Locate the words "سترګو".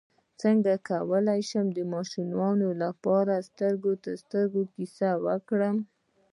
3.49-3.91, 4.23-4.61